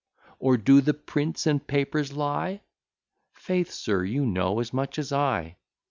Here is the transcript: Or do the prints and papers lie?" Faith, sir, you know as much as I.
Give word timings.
Or 0.39 0.57
do 0.57 0.81
the 0.81 0.95
prints 0.95 1.45
and 1.45 1.67
papers 1.67 2.11
lie?" 2.13 2.61
Faith, 3.33 3.69
sir, 3.69 4.03
you 4.03 4.25
know 4.25 4.59
as 4.59 4.73
much 4.73 4.97
as 4.97 5.11
I. 5.13 5.57